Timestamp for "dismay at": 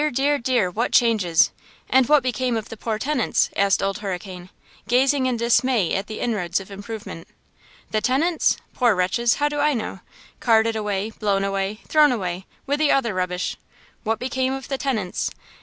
5.37-6.07